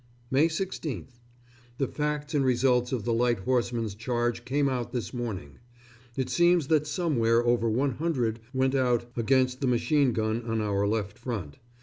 May 0.31 0.47
16th. 0.47 1.19
The 1.77 1.87
facts 1.87 2.33
and 2.33 2.43
results 2.43 2.91
of 2.91 3.05
the 3.05 3.13
Light 3.13 3.37
Horsemen's 3.41 3.93
charge 3.93 4.45
came 4.45 4.67
out 4.67 4.91
this 4.93 5.13
morning. 5.13 5.59
It 6.17 6.31
seems 6.31 6.69
that 6.69 6.87
somewhere 6.87 7.45
over 7.45 7.69
one 7.69 7.91
hundred 7.91 8.39
went 8.51 8.73
out 8.73 9.11
against 9.15 9.61
the 9.61 9.67
machine 9.67 10.11
gun 10.11 10.41
on 10.47 10.59
our 10.59 10.87
left 10.87 11.19
front. 11.19 11.59